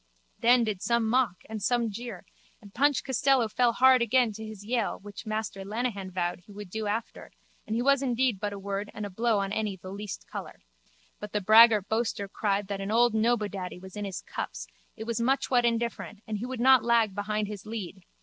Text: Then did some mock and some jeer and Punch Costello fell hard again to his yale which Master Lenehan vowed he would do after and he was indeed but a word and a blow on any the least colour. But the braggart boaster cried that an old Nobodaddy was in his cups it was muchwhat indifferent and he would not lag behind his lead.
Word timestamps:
Then 0.39 0.63
did 0.63 0.81
some 0.81 1.07
mock 1.07 1.43
and 1.47 1.61
some 1.61 1.91
jeer 1.91 2.25
and 2.59 2.73
Punch 2.73 3.03
Costello 3.03 3.47
fell 3.47 3.73
hard 3.73 4.01
again 4.01 4.31
to 4.31 4.43
his 4.43 4.65
yale 4.65 4.97
which 4.99 5.27
Master 5.27 5.63
Lenehan 5.63 6.09
vowed 6.09 6.39
he 6.39 6.51
would 6.51 6.71
do 6.71 6.87
after 6.87 7.29
and 7.67 7.75
he 7.75 7.83
was 7.83 8.01
indeed 8.01 8.39
but 8.39 8.51
a 8.51 8.57
word 8.57 8.89
and 8.95 9.05
a 9.05 9.11
blow 9.11 9.37
on 9.37 9.51
any 9.53 9.77
the 9.77 9.91
least 9.91 10.25
colour. 10.27 10.61
But 11.19 11.33
the 11.33 11.39
braggart 11.41 11.87
boaster 11.87 12.27
cried 12.27 12.67
that 12.67 12.81
an 12.81 12.89
old 12.89 13.13
Nobodaddy 13.13 13.77
was 13.79 13.95
in 13.95 14.05
his 14.05 14.23
cups 14.23 14.65
it 14.97 15.03
was 15.03 15.21
muchwhat 15.21 15.65
indifferent 15.65 16.23
and 16.25 16.39
he 16.39 16.47
would 16.47 16.59
not 16.59 16.83
lag 16.83 17.13
behind 17.13 17.47
his 17.47 17.67
lead. 17.67 18.01